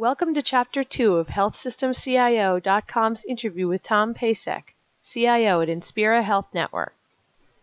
[0.00, 4.62] Welcome to Chapter 2 of HealthSystemCIO.com's interview with Tom Pacek,
[5.02, 6.94] CIO at Inspira Health Network.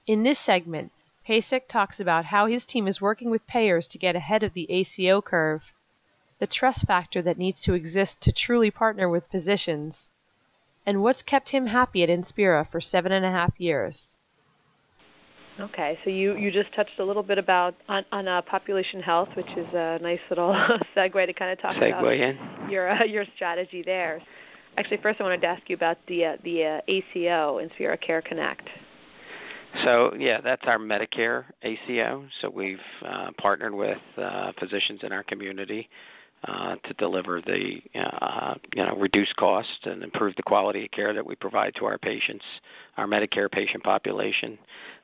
[0.05, 0.92] In this segment,
[1.25, 4.69] Pasek talks about how his team is working with payers to get ahead of the
[4.69, 5.71] ACO curve,
[6.40, 10.12] the trust factor that needs to exist to truly partner with physicians,
[10.86, 14.12] and what's kept him happy at Inspira for seven and a half years.
[15.58, 19.30] Okay, so you, you just touched a little bit about on, on uh, population health,
[19.36, 20.54] which is a nice little
[20.96, 22.38] segue to kind of talk segue about in.
[22.70, 24.21] your uh, your strategy there.
[24.78, 28.21] Actually, first I wanted to ask you about the uh, the uh, ACO, Inspira Care
[28.21, 28.68] Connect.
[29.84, 32.26] So yeah, that's our Medicare ACO.
[32.41, 35.90] So we've uh, partnered with uh, physicians in our community
[36.48, 41.13] uh, to deliver the uh, you know reduce cost and improve the quality of care
[41.13, 42.45] that we provide to our patients,
[42.98, 44.58] our Medicare patient population.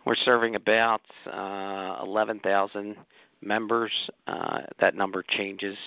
[0.06, 2.96] We're serving about uh, 11,000
[3.42, 3.92] members.
[4.28, 5.78] Uh, that number changes.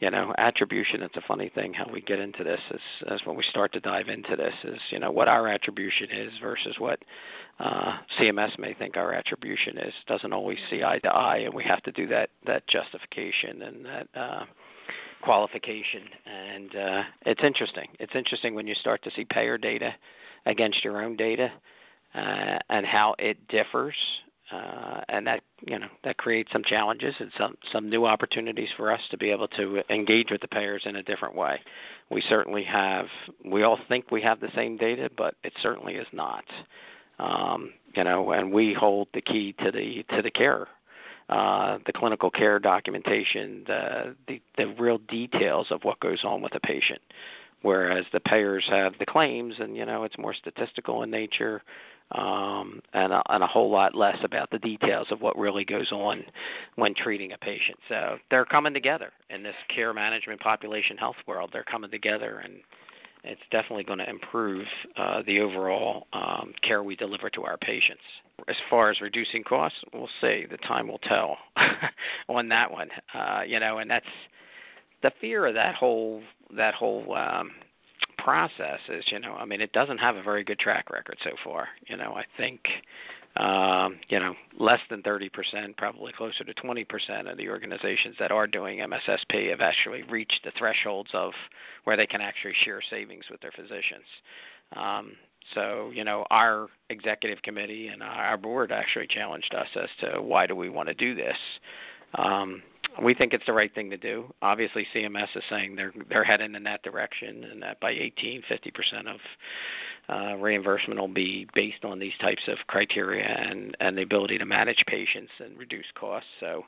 [0.00, 1.02] You know, attribution.
[1.02, 2.60] It's a funny thing how we get into this.
[3.06, 4.54] Is, when we start to dive into this.
[4.64, 7.04] Is you know what our attribution is versus what
[7.58, 9.94] uh, CMS may think our attribution is.
[10.06, 13.86] Doesn't always see eye to eye, and we have to do that that justification and
[13.86, 14.08] that.
[14.14, 14.44] Uh,
[15.22, 19.94] qualification and uh, it's interesting it's interesting when you start to see payer data
[20.46, 21.52] against your own data
[22.14, 23.96] uh, and how it differs,
[24.52, 28.90] uh, and that you know that creates some challenges and some some new opportunities for
[28.90, 31.60] us to be able to engage with the payers in a different way.
[32.10, 33.06] We certainly have.
[33.44, 36.44] We all think we have the same data, but it certainly is not.
[37.18, 40.68] Um, you know, and we hold the key to the to the care
[41.30, 46.54] uh, the clinical care documentation, the, the the real details of what goes on with
[46.56, 47.00] a patient.
[47.62, 51.62] Whereas the payers have the claims, and you know it's more statistical in nature
[52.12, 55.92] um, and, a, and a whole lot less about the details of what really goes
[55.92, 56.24] on
[56.76, 57.78] when treating a patient.
[57.88, 61.50] So they're coming together in this care management population health world.
[61.52, 62.60] They're coming together, and
[63.22, 68.02] it's definitely going to improve uh, the overall um, care we deliver to our patients.
[68.48, 70.46] As far as reducing costs, we'll see.
[70.50, 71.38] The time will tell
[72.28, 72.88] on that one.
[73.12, 74.06] Uh, you know, and that's
[75.02, 76.22] the fear of that whole
[76.56, 77.52] that whole um,
[78.22, 81.30] process is, you know, I mean, it doesn't have a very good track record so
[81.44, 81.68] far.
[81.86, 82.60] You know, I think,
[83.36, 88.46] um, you know, less than 30%, probably closer to 20% of the organizations that are
[88.46, 91.32] doing MSSP have actually reached the thresholds of
[91.84, 94.04] where they can actually share savings with their physicians.
[94.74, 95.12] Um,
[95.54, 100.46] so, you know, our executive committee and our board actually challenged us as to why
[100.46, 101.36] do we want to do this.
[102.14, 102.62] Um,
[103.02, 104.32] we think it's the right thing to do.
[104.42, 108.70] Obviously, CMS is saying they're they're heading in that direction, and that by 18, 50
[108.70, 109.20] percent of
[110.08, 114.44] uh, reimbursement will be based on these types of criteria and and the ability to
[114.44, 116.30] manage patients and reduce costs.
[116.40, 116.64] So.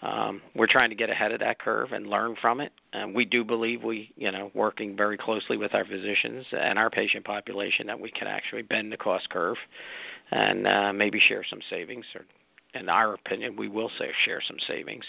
[0.00, 2.70] Um, we're trying to get ahead of that curve and learn from it.
[2.92, 6.88] And we do believe we, you know, working very closely with our physicians and our
[6.88, 9.56] patient population that we can actually bend the cost curve
[10.30, 12.06] and uh, maybe share some savings.
[12.14, 12.24] Or,
[12.74, 15.04] in our opinion, we will say share some savings.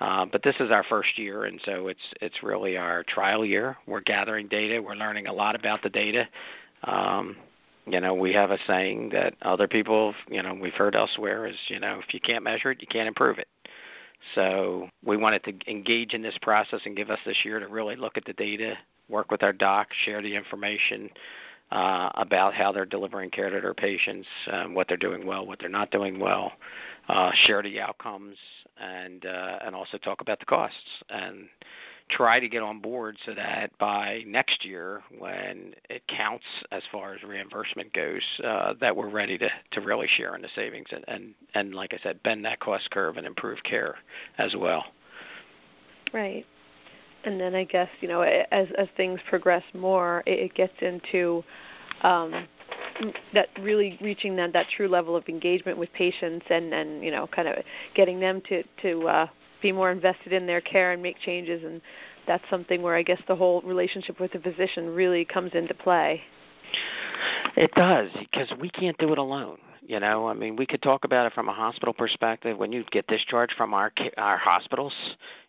[0.00, 3.76] Uh, but this is our first year, and so it's it's really our trial year.
[3.86, 4.82] We're gathering data.
[4.82, 6.28] We're learning a lot about the data.
[6.82, 7.36] Um,
[7.86, 11.56] you know, we have a saying that other people, you know, we've heard elsewhere is,
[11.68, 13.48] you know, if you can't measure it, you can't improve it.
[14.34, 17.94] So we wanted to engage in this process and give us this year to really
[17.94, 18.78] look at the data,
[19.08, 21.10] work with our doc, share the information
[21.70, 25.58] uh, about how they're delivering care to their patients, um, what they're doing well, what
[25.58, 26.52] they're not doing well,
[27.08, 28.36] uh, share the outcomes,
[28.78, 31.48] and uh, and also talk about the costs and
[32.10, 37.14] try to get on board so that by next year, when it counts as far
[37.14, 41.04] as reimbursement goes, uh, that we're ready to, to really share in the savings and,
[41.08, 43.96] and, and, like I said, bend that cost curve and improve care
[44.38, 44.84] as well.
[46.12, 46.44] Right.
[47.24, 51.42] And then I guess, you know, as, as things progress more, it, it gets into
[52.02, 52.46] um,
[53.32, 57.26] that really reaching that, that true level of engagement with patients and, and you know,
[57.26, 57.56] kind of
[57.94, 59.26] getting them to, to uh,
[59.62, 61.80] be more invested in their care and make changes and
[62.26, 66.22] that's something where I guess the whole relationship with the physician really comes into play.
[67.56, 69.58] It does because we can't do it alone.
[69.86, 72.56] You know, I mean, we could talk about it from a hospital perspective.
[72.56, 74.94] When you get discharged from our our hospitals,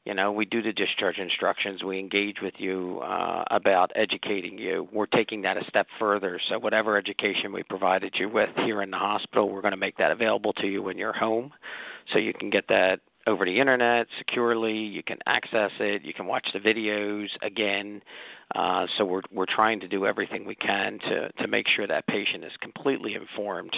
[0.04, 1.86] you know, we do the discharge instructions.
[1.86, 4.90] We engage with you uh, about educating you.
[4.92, 6.38] We're taking that a step further.
[6.50, 9.98] So whatever education we provided you with here in the hospital, we're going to make
[10.00, 11.54] that available to you when you're home,
[12.12, 14.78] so you can get that over the internet securely.
[14.78, 16.04] You can access it.
[16.04, 18.02] You can watch the videos again.
[18.54, 22.08] Uh, so we're we're trying to do everything we can to to make sure that
[22.08, 23.76] patient is completely informed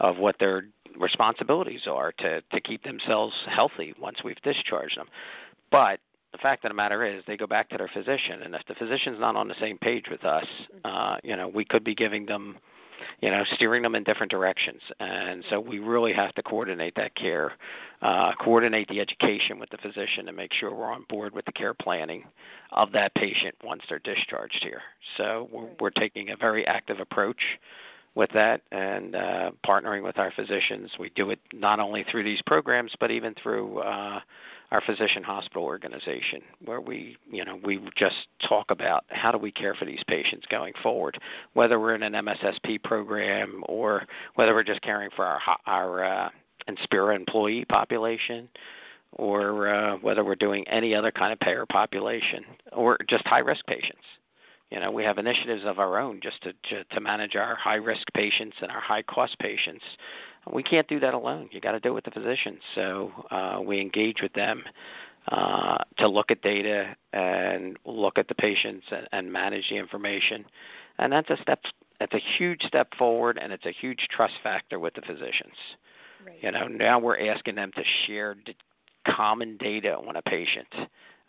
[0.00, 0.66] of what their
[0.98, 5.08] responsibilities are to to keep themselves healthy once we've discharged them.
[5.70, 6.00] But
[6.32, 8.74] the fact of the matter is they go back to their physician, and if the
[8.74, 10.80] physician's not on the same page with us, mm-hmm.
[10.84, 12.56] uh, you know, we could be giving them
[13.20, 14.80] you know, steering them in different directions.
[15.00, 17.52] And so we really have to coordinate that care,
[18.00, 21.52] uh, coordinate the education with the physician to make sure we're on board with the
[21.52, 22.24] care planning
[22.72, 24.80] of that patient once they're discharged here.
[25.16, 27.42] So we're, we're taking a very active approach
[28.14, 30.92] with that and uh, partnering with our physicians.
[30.98, 34.20] We do it not only through these programs, but even through uh,
[34.70, 39.50] our physician hospital organization, where we, you know, we just talk about how do we
[39.50, 41.18] care for these patients going forward,
[41.54, 46.30] whether we're in an MSSP program or whether we're just caring for our our uh,
[46.68, 48.48] Inspira employee population,
[49.12, 53.66] or uh, whether we're doing any other kind of payer population or just high risk
[53.66, 54.04] patients.
[54.72, 57.76] You know, we have initiatives of our own just to, to, to manage our high
[57.76, 59.84] risk patients and our high cost patients
[60.50, 61.48] we can't do that alone.
[61.52, 62.60] You got to do it with the physicians.
[62.74, 64.64] So uh, we engage with them
[65.28, 70.44] uh, to look at data and look at the patients and, and manage the information.
[70.98, 71.60] And that's a step.
[72.00, 75.54] That's a huge step forward, and it's a huge trust factor with the physicians.
[76.26, 76.38] Right.
[76.40, 78.34] You know, now we're asking them to share
[79.06, 80.66] common data on a patient,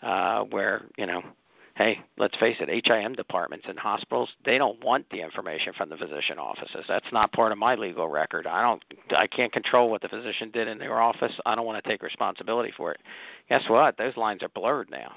[0.01, 1.22] uh, where you know
[1.75, 5.98] hey, let's face it, HIM departments in hospitals, they don't want the information from the
[5.98, 6.86] physician offices.
[6.88, 8.46] That's not part of my legal record.
[8.46, 8.84] I don't
[9.16, 11.34] I can't control what the physician did in their office.
[11.46, 13.02] I don't want to take responsibility for it.
[13.50, 13.98] Guess what?
[13.98, 15.14] Those lines are blurred now.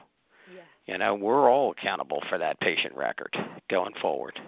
[0.55, 0.63] Yeah.
[0.87, 3.37] You know, we're all accountable for that patient record
[3.69, 4.41] going forward.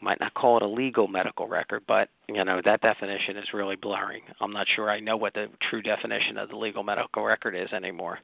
[0.00, 3.76] Might not call it a legal medical record, but you know that definition is really
[3.76, 4.20] blurring.
[4.40, 7.72] I'm not sure I know what the true definition of the legal medical record is
[7.72, 8.18] anymore.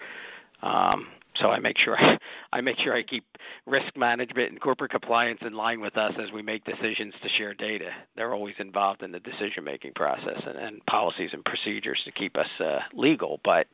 [0.63, 1.97] Um, so I make sure
[2.53, 3.25] I, make sure I keep
[3.67, 7.55] risk management and corporate compliance in line with us as we make decisions to share
[7.55, 7.91] data.
[8.17, 12.37] They're always involved in the decision making process and, and policies and procedures to keep
[12.37, 13.41] us uh, legal.
[13.45, 13.67] But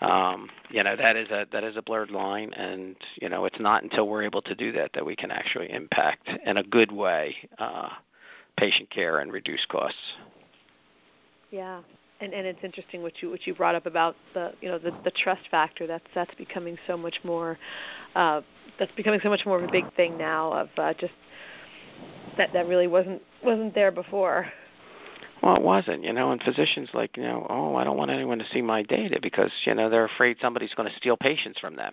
[0.00, 3.60] um, you know that is a that is a blurred line, and you know it's
[3.60, 6.92] not until we're able to do that that we can actually impact in a good
[6.92, 7.90] way uh,
[8.56, 9.98] patient care and reduce costs.
[11.50, 11.80] Yeah,
[12.20, 14.92] and and it's interesting what you what you brought up about the you know the
[15.04, 15.86] the trust factor.
[15.86, 17.58] That's that's becoming so much more
[18.14, 18.42] uh
[18.78, 21.12] that's becoming so much more of a big thing now of uh, just
[22.36, 24.46] that that really wasn't wasn't there before.
[25.42, 28.38] Well it wasn't you know and physicians like you know oh i don't want anyone
[28.38, 31.76] to see my data because you know they're afraid somebody's going to steal patients from
[31.76, 31.92] them.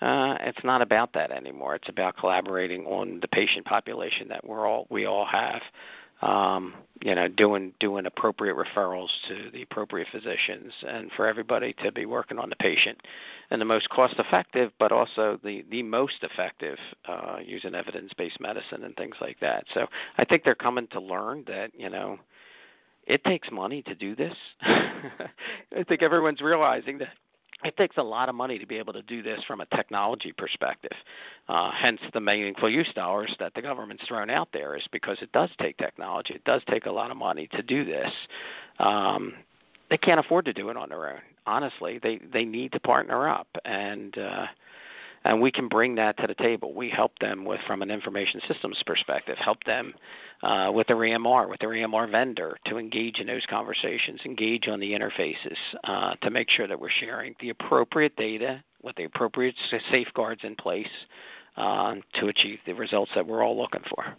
[0.00, 1.74] Uh, it's not about that anymore.
[1.74, 5.60] It's about collaborating on the patient population that we're all we all have
[6.22, 11.90] um, you know, doing doing appropriate referrals to the appropriate physicians, and for everybody to
[11.90, 12.98] be working on the patient
[13.50, 18.94] in the most cost-effective, but also the the most effective uh, using evidence-based medicine and
[18.96, 19.64] things like that.
[19.72, 19.86] So
[20.18, 22.18] I think they're coming to learn that you know
[23.06, 24.36] it takes money to do this.
[24.60, 27.08] I think everyone's realizing that
[27.64, 30.32] it takes a lot of money to be able to do this from a technology
[30.32, 30.92] perspective.
[31.48, 35.30] Uh, hence, the meaningful use dollars that the government's thrown out there is because it
[35.32, 36.34] does take technology.
[36.34, 38.10] It does take a lot of money to do this.
[38.78, 39.34] Um,
[39.90, 41.20] they can't afford to do it on their own.
[41.46, 44.46] Honestly, they they need to partner up, and uh,
[45.24, 46.74] and we can bring that to the table.
[46.74, 49.94] We help them with, from an information systems perspective, help them
[50.42, 54.80] uh, with their EMR, with their EMR vendor, to engage in those conversations, engage on
[54.80, 59.54] the interfaces, uh, to make sure that we're sharing the appropriate data with the appropriate
[59.90, 60.88] safeguards in place
[61.56, 64.16] uh, to achieve the results that we're all looking for.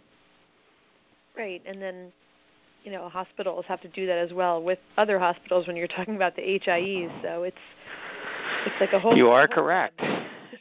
[1.36, 2.12] Right, and then
[2.84, 6.14] you know hospitals have to do that as well with other hospitals when you're talking
[6.14, 7.10] about the HIEs.
[7.22, 7.56] So it's
[8.66, 9.16] it's like a whole.
[9.16, 10.00] You are correct.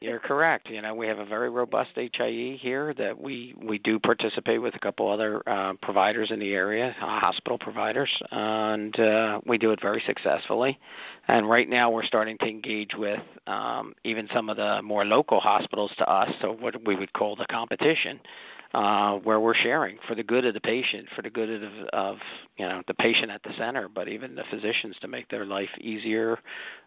[0.01, 0.67] You're correct.
[0.71, 4.73] You know, we have a very robust HIE here that we we do participate with
[4.73, 9.69] a couple other uh, providers in the area, uh, hospital providers, and uh, we do
[9.69, 10.79] it very successfully.
[11.27, 15.39] And right now, we're starting to engage with um, even some of the more local
[15.39, 18.19] hospitals to us, so what we would call the competition.
[18.73, 22.17] Uh, where we're sharing for the good of the patient, for the good of, of
[22.57, 25.69] you know the patient at the center, but even the physicians to make their life
[25.81, 26.39] easier,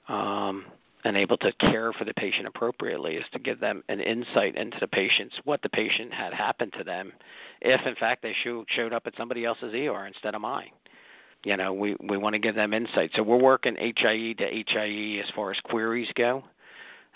[0.09, 0.65] um,
[1.05, 4.79] and able to care for the patient appropriately is to give them an insight into
[4.81, 7.13] the patients, what the patient had happened to them,
[7.61, 10.71] if in fact they show, showed up at somebody else's ER instead of mine.
[11.45, 13.11] You know, we, we want to give them insight.
[13.15, 16.43] So we're working HIE to HIE as far as queries go.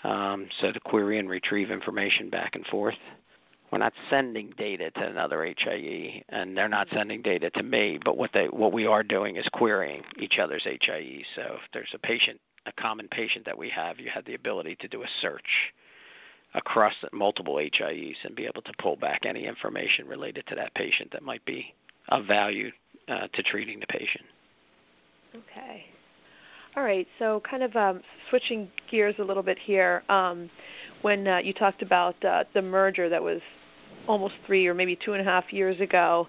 [0.03, 2.95] Um, so to query and retrieve information back and forth.
[3.71, 7.99] We're not sending data to another HIE, and they're not sending data to me.
[8.03, 11.23] But what they what we are doing is querying each other's HIE.
[11.35, 14.75] So if there's a patient a common patient that we have, you have the ability
[14.79, 15.73] to do a search
[16.53, 21.11] across multiple HIEs and be able to pull back any information related to that patient
[21.11, 21.73] that might be
[22.09, 22.71] of value
[23.07, 24.25] uh, to treating the patient.
[25.35, 25.85] Okay.
[26.75, 30.03] All right, so kind of um, switching gears a little bit here.
[30.09, 30.49] Um,
[31.01, 33.41] when uh, you talked about uh, the merger that was
[34.07, 36.27] almost three or maybe two and a half years ago,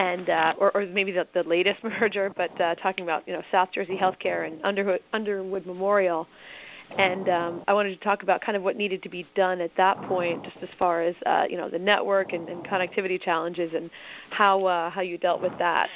[0.00, 3.42] and uh, or, or maybe the, the latest merger, but uh, talking about you know
[3.52, 6.26] South Jersey Healthcare and Underwood, Underwood Memorial,
[6.96, 9.76] and um, I wanted to talk about kind of what needed to be done at
[9.76, 13.72] that point, just as far as uh, you know the network and, and connectivity challenges
[13.74, 13.90] and
[14.30, 15.90] how uh, how you dealt with that.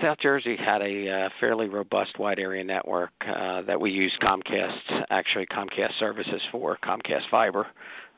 [0.00, 5.06] South Jersey had a uh, fairly robust wide area network uh, that we use Comcast,
[5.10, 7.66] actually Comcast services for, Comcast Fiber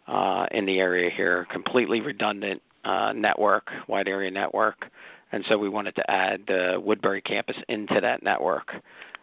[0.06, 4.90] uh, in the area here, completely redundant uh, network, wide area network,
[5.32, 8.74] and so we wanted to add the Woodbury campus into that network.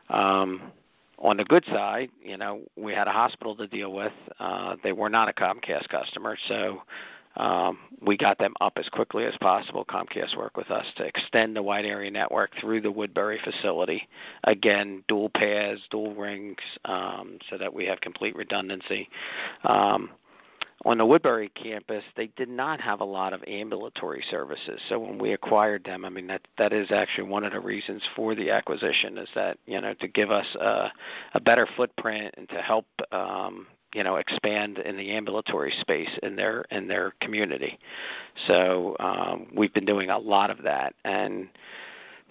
[0.10, 0.72] Um,
[1.20, 4.14] on the good side, you know, we had a hospital to deal with.
[4.40, 6.84] Uh, they were not a Comcast customer, so
[7.38, 9.86] um, we got them up as quickly as possible.
[9.86, 14.08] Comcast worked with us to extend the wide area network through the Woodbury facility.
[14.44, 19.10] Again, dual paths, dual rings, um, so that we have complete redundancy.
[19.64, 20.10] Um,
[20.88, 24.80] on the Woodbury campus, they did not have a lot of ambulatory services.
[24.88, 28.02] So when we acquired them, I mean that that is actually one of the reasons
[28.16, 30.92] for the acquisition is that you know to give us a,
[31.34, 36.38] a better footprint and to help um, you know expand in the ambulatory space in
[36.38, 37.78] their in their community.
[38.48, 41.50] So um, we've been doing a lot of that and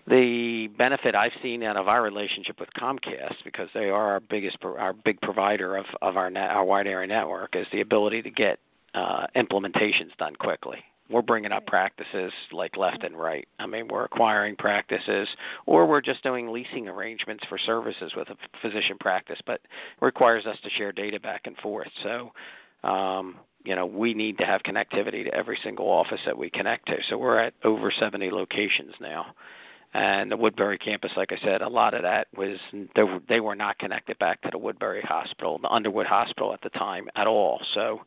[0.09, 4.59] the benefit I've seen out of our relationship with Comcast, because they are our biggest,
[4.63, 8.31] our big provider of of our net, our wide area network, is the ability to
[8.31, 8.61] get
[8.95, 10.79] uh, implementations done quickly.
[11.09, 13.47] We're bringing up practices like left and right.
[13.61, 15.29] I mean, we're acquiring practices,
[15.65, 19.61] or we're just doing leasing arrangements for services with a physician practice, but
[20.01, 21.91] requires us to share data back and forth.
[22.03, 22.33] So.
[22.85, 26.87] Um, you know, we need to have connectivity to every single office that we connect
[26.87, 27.03] to.
[27.09, 29.35] So we're at over 70 locations now
[29.95, 32.59] and the Woodbury campus, like I said, a lot of that was
[32.95, 36.61] they were, they were not connected back to the Woodbury Hospital, the Underwood Hospital at
[36.61, 37.61] the time at all.
[37.73, 38.02] So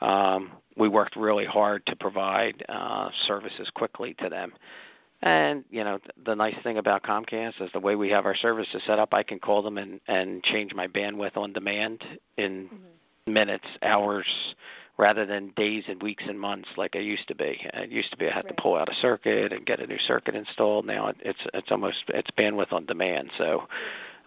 [0.00, 4.52] um, we worked really hard to provide uh, services quickly to them.
[5.20, 8.82] And you know the nice thing about Comcast is the way we have our services
[8.86, 9.12] set up.
[9.12, 12.04] I can call them and and change my bandwidth on demand
[12.36, 13.32] in mm-hmm.
[13.32, 14.26] minutes, hours,
[14.98, 17.58] rather than days and weeks and months like I used to be.
[17.72, 18.56] It used to be I had right.
[18.56, 20.84] to pull out a circuit and get a new circuit installed.
[20.86, 23.30] Now it's it's almost it's bandwidth on demand.
[23.38, 23.68] So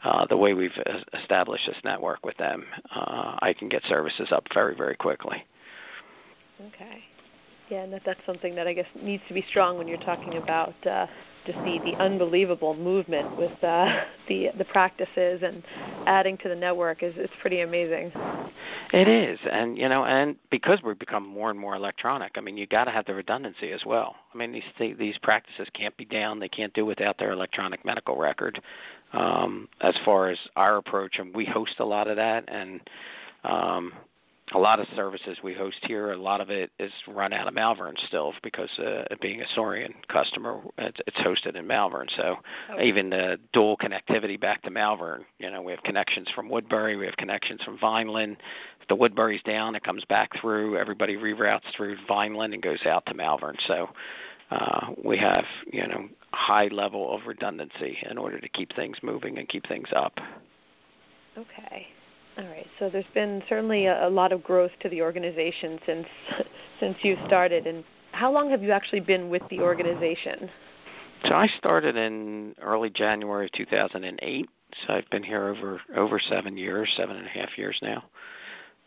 [0.04, 0.78] uh, the way we've
[1.14, 5.46] established this network with them, uh, I can get services up very very quickly.
[6.68, 7.04] Okay.
[7.70, 10.36] Yeah, and that, that's something that I guess needs to be strong when you're talking
[10.36, 11.08] about uh,
[11.46, 15.64] just see the unbelievable movement with uh, the the practices and
[16.06, 18.12] adding to the network is it's pretty amazing.
[18.94, 22.58] It is, and you know, and because we've become more and more electronic, I mean,
[22.58, 24.16] you got to have the redundancy as well.
[24.34, 28.18] I mean, these these practices can't be down; they can't do without their electronic medical
[28.18, 28.62] record.
[29.14, 32.80] Um, as far as our approach, and we host a lot of that, and
[33.44, 33.92] um,
[34.54, 37.54] a lot of services we host here, a lot of it is run out of
[37.54, 42.08] Malvern still because uh, being a Soarian customer, it's, it's hosted in Malvern.
[42.18, 42.38] So
[42.72, 42.84] okay.
[42.84, 47.06] even the dual connectivity back to Malvern, you know, we have connections from Woodbury, we
[47.06, 48.38] have connections from Vineland.
[48.82, 50.78] If the Woodbury's down, it comes back through.
[50.78, 53.56] Everybody reroutes through Vineland and goes out to Malvern.
[53.68, 53.90] So
[54.52, 59.38] uh, we have, you know, high level of redundancy in order to keep things moving
[59.38, 60.20] and keep things up.
[61.38, 61.88] Okay.
[62.38, 62.68] All right.
[62.80, 66.08] So there's been certainly a, a lot of growth to the organization since
[66.80, 67.68] since you started.
[67.68, 70.50] And how long have you actually been with the organization?
[71.26, 74.50] So I started in early January 2008.
[74.88, 78.04] So I've been here over over seven years, seven and a half years now.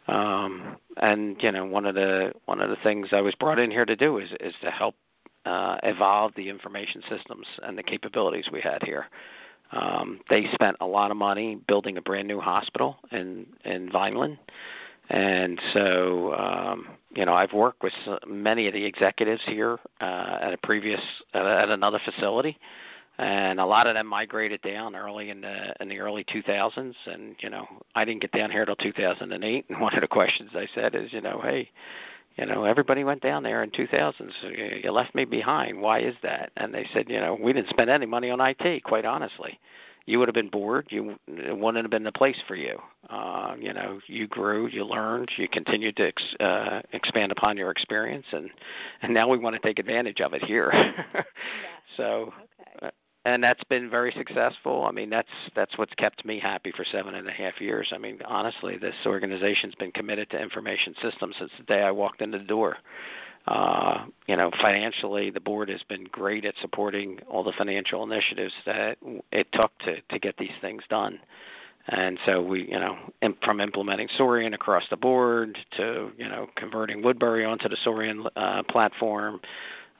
[0.06, 3.70] Um, and you know, one of the one of the things I was brought in
[3.70, 4.94] here to do is is to help
[5.44, 9.06] uh, evolve the information systems and the capabilities we had here.
[9.72, 14.38] Um, they spent a lot of money building a brand new hospital in in Vineland,
[15.10, 17.94] and so um, you know I've worked with
[18.26, 21.00] many of the executives here uh, at a previous
[21.34, 22.58] uh, at another facility,
[23.18, 27.34] and a lot of them migrated down early in the in the early 2000s, and
[27.40, 29.64] you know I didn't get down here till 2008.
[29.68, 31.70] And one of the questions I said is, you know, hey
[32.36, 34.32] you know, everybody went down there in 2000.
[34.42, 35.80] So you left me behind.
[35.80, 36.50] Why is that?
[36.56, 38.82] And they said, you know, we didn't spend any money on IT.
[38.82, 39.60] Quite honestly,
[40.06, 40.86] you would have been bored.
[40.90, 42.80] You it wouldn't have been the place for you.
[43.08, 47.70] Uh, you know, you grew, you learned, you continued to ex, uh, expand upon your
[47.70, 48.50] experience, and
[49.02, 50.70] and now we want to take advantage of it here.
[50.74, 51.22] yeah.
[51.96, 52.04] So.
[52.12, 52.40] Okay.
[53.26, 54.84] And that's been very successful.
[54.86, 57.90] I mean, that's that's what's kept me happy for seven and a half years.
[57.94, 62.20] I mean, honestly, this organization's been committed to information systems since the day I walked
[62.20, 62.76] in the door.
[63.46, 68.54] Uh, you know, financially, the board has been great at supporting all the financial initiatives
[68.66, 68.98] that
[69.32, 71.18] it took to to get these things done.
[71.88, 72.96] And so we, you know,
[73.42, 78.62] from implementing Soarian across the board to, you know, converting Woodbury onto the Soarian uh,
[78.62, 79.40] platform,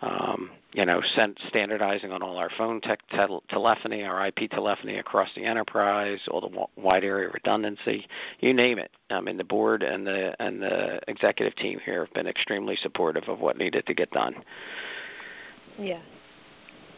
[0.04, 1.00] um, you know,
[1.49, 6.40] standardizing on all our phone tech tel- telephony, our IP telephony across the enterprise, all
[6.40, 8.06] the w- wide area redundancy,
[8.40, 8.90] you name it.
[9.08, 13.28] I mean, the board and the and the executive team here have been extremely supportive
[13.28, 14.34] of what needed to get done.
[15.78, 16.02] Yeah,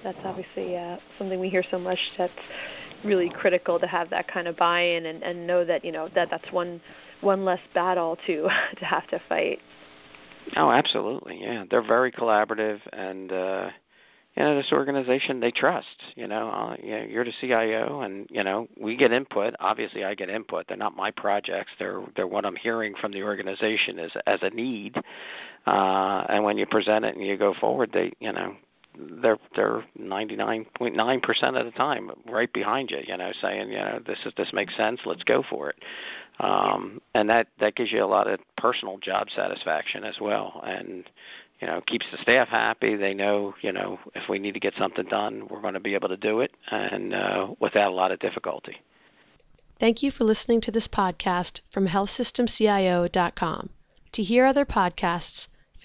[0.02, 1.98] that's obviously uh, something we hear so much.
[2.18, 2.32] That's
[3.04, 6.28] really critical to have that kind of buy-in and, and know that you know that
[6.30, 6.80] that's one
[7.20, 8.48] one less battle to
[8.78, 9.60] to have to fight.
[10.54, 11.40] Oh, absolutely.
[11.40, 13.70] Yeah, they're very collaborative, and uh,
[14.36, 15.86] you know this organization they trust.
[16.14, 19.54] You know, uh, you know, you're the CIO, and you know we get input.
[19.58, 20.68] Obviously, I get input.
[20.68, 21.72] They're not my projects.
[21.78, 24.96] They're they're what I'm hearing from the organization as as a need.
[25.66, 28.54] Uh, and when you present it and you go forward, they you know
[28.98, 34.18] they're they're 99.9% of the time right behind you, you know, saying, you know, this
[34.24, 35.76] is this makes sense, let's go for it.
[36.40, 41.04] Um and that that gives you a lot of personal job satisfaction as well and
[41.60, 42.96] you know, keeps the staff happy.
[42.96, 45.94] They know, you know, if we need to get something done, we're going to be
[45.94, 48.76] able to do it and uh, without a lot of difficulty.
[49.78, 53.70] Thank you for listening to this podcast from healthsystemcio.com.
[54.12, 55.48] To hear other podcasts,